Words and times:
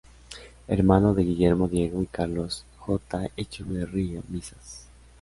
Hermano 0.67 1.13
de 1.13 1.21
Guillermo, 1.23 1.67
Diego 1.67 2.01
y 2.01 2.07
Carlos 2.07 2.65
J. 2.79 3.29
Echavarría 3.37 4.23
Misas. 4.29 4.87